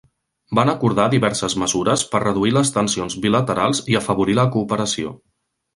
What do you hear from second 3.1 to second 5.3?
bilaterals i afavorir la cooperació.